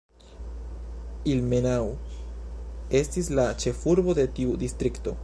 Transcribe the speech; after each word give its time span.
Ilmenau 1.33 1.91
estis 3.03 3.31
la 3.41 3.47
ĉefurbo 3.65 4.21
de 4.23 4.29
tiu 4.39 4.61
distrikto. 4.65 5.19